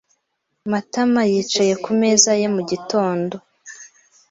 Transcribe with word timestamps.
Matama 0.71 1.21
yicaye 1.31 1.73
ku 1.83 1.91
meza 2.01 2.29
ye 2.41 2.47
mu 2.55 2.61
gitondo. 2.69 3.35